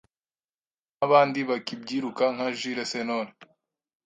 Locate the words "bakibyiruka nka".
1.49-2.47